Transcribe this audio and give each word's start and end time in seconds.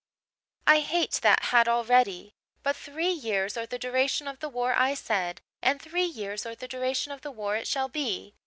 "I 0.65 0.79
hate 0.79 1.19
that 1.21 1.43
hat 1.51 1.67
already. 1.67 2.33
But 2.63 2.75
three 2.75 3.11
years 3.11 3.55
or 3.55 3.67
the 3.67 3.77
duration 3.77 4.27
of 4.27 4.39
the 4.39 4.49
war, 4.49 4.73
I 4.75 4.95
said, 4.95 5.41
and 5.61 5.79
three 5.79 6.05
years 6.05 6.43
or 6.43 6.55
the 6.55 6.67
duration 6.67 7.11
of 7.11 7.21
the 7.21 7.29
war 7.29 7.55
it 7.55 7.67
shall 7.67 7.87
be. 7.87 8.33